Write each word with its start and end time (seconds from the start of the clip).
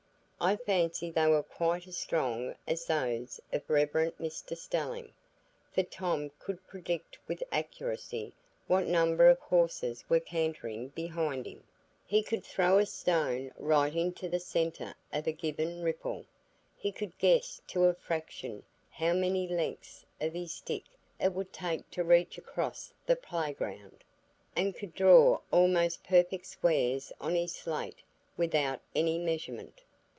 I 0.43 0.55
fancy 0.55 1.11
they 1.11 1.27
were 1.27 1.43
quite 1.43 1.85
as 1.85 1.97
strong 1.97 2.55
as 2.65 2.87
those 2.87 3.39
of 3.53 3.67
the 3.67 3.73
Rev. 3.75 3.91
Mr 4.17 4.57
Stelling; 4.57 5.13
for 5.71 5.83
Tom 5.83 6.31
could 6.39 6.65
predict 6.65 7.19
with 7.27 7.43
accuracy 7.51 8.33
what 8.65 8.87
number 8.87 9.29
of 9.29 9.37
horses 9.37 10.03
were 10.09 10.19
cantering 10.19 10.87
behind 10.87 11.45
him, 11.45 11.63
he 12.07 12.23
could 12.23 12.43
throw 12.43 12.79
a 12.79 12.87
stone 12.87 13.51
right 13.55 13.95
into 13.95 14.27
the 14.27 14.39
centre 14.39 14.95
of 15.13 15.27
a 15.27 15.31
given 15.31 15.83
ripple, 15.83 16.25
he 16.75 16.91
could 16.91 17.15
guess 17.19 17.61
to 17.67 17.83
a 17.85 17.93
fraction 17.93 18.63
how 18.89 19.13
many 19.13 19.47
lengths 19.47 20.07
of 20.19 20.33
his 20.33 20.51
stick 20.51 20.85
it 21.19 21.33
would 21.33 21.53
take 21.53 21.87
to 21.91 22.03
reach 22.03 22.39
across 22.39 22.91
the 23.05 23.15
playground, 23.15 24.03
and 24.55 24.73
could 24.75 24.95
draw 24.95 25.37
almost 25.51 26.03
perfect 26.03 26.47
squares 26.47 27.13
on 27.21 27.35
his 27.35 27.53
slate 27.53 28.01
without 28.37 28.79
any 28.95 29.19
measurement. 29.19 29.81